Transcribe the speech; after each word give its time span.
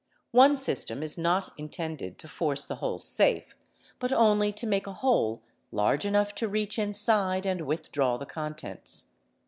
One 0.31 0.57
system 0.57 1.03
is 1.03 1.15
not 1.15 1.49
intended 1.59 2.17
to 2.17 2.27
force 2.27 2.65
the 2.65 2.77
whole 2.77 2.97
"safe, 2.97 3.55
but 3.99 4.11
only 4.11 4.51
to 4.51 4.65
make 4.65 4.87
a 4.87 4.93
hole 4.93 5.43
large 5.71 6.05
enough 6.07 6.33
to 6.41 6.47
reach 6.47 6.79
inside 6.79 7.45
and 7.45 7.67
withdraw 7.67 8.17
"the 8.17 8.25
contents. 8.25 9.13